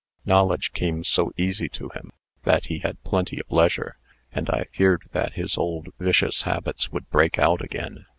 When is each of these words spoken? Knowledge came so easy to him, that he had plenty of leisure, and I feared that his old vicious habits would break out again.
Knowledge 0.25 0.73
came 0.73 1.03
so 1.03 1.31
easy 1.37 1.69
to 1.69 1.89
him, 1.89 2.11
that 2.41 2.65
he 2.65 2.79
had 2.79 3.03
plenty 3.03 3.39
of 3.39 3.51
leisure, 3.51 3.99
and 4.31 4.49
I 4.49 4.63
feared 4.73 5.07
that 5.11 5.33
his 5.33 5.59
old 5.59 5.89
vicious 5.99 6.41
habits 6.41 6.91
would 6.91 7.07
break 7.11 7.37
out 7.37 7.61
again. 7.63 8.07